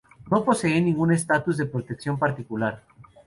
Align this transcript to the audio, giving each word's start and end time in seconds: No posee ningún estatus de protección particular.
No 0.31 0.43
posee 0.43 0.81
ningún 0.81 1.11
estatus 1.11 1.57
de 1.57 1.67
protección 1.67 2.17
particular. 2.17 2.81